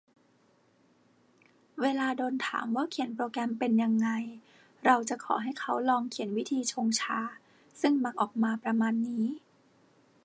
[1.81, 4.09] เวลาโดนถามว่าเขียนโปรแกรมเป็นยังไง
[4.85, 7.19] เราจะขอให้เขาลองเขียนวิธีชงชา
[7.81, 9.25] ซึ่งมักออกมาประมาณนี้